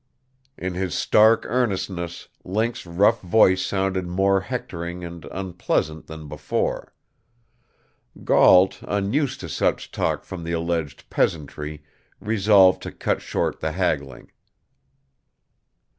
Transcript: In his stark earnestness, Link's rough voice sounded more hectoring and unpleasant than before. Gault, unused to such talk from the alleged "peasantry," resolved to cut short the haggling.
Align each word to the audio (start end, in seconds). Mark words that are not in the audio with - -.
In 0.57 0.73
his 0.73 0.95
stark 0.95 1.45
earnestness, 1.45 2.27
Link's 2.43 2.87
rough 2.87 3.21
voice 3.21 3.63
sounded 3.63 4.07
more 4.07 4.41
hectoring 4.41 5.03
and 5.03 5.25
unpleasant 5.25 6.07
than 6.07 6.27
before. 6.27 6.95
Gault, 8.23 8.79
unused 8.87 9.41
to 9.41 9.47
such 9.47 9.91
talk 9.91 10.23
from 10.23 10.43
the 10.43 10.53
alleged 10.53 11.07
"peasantry," 11.11 11.83
resolved 12.19 12.81
to 12.81 12.91
cut 12.91 13.21
short 13.21 13.59
the 13.59 13.73
haggling. 13.73 14.31